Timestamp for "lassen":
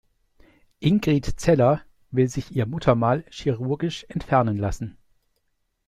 4.57-4.97